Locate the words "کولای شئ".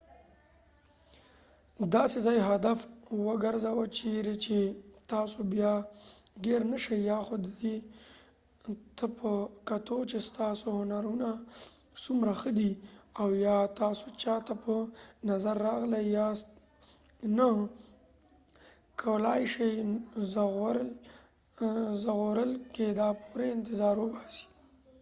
19.01-19.71